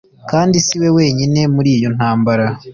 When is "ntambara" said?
1.95-2.45